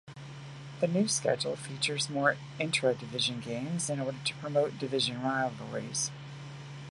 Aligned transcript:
The 0.79 0.87
new 0.87 1.07
schedule 1.07 1.55
features 1.55 2.09
more 2.09 2.35
intra-division 2.59 3.39
games 3.39 3.87
in 3.87 3.99
order 3.99 4.17
to 4.25 4.33
promote 4.37 4.79
division 4.79 5.21
rivalries. 5.21 6.09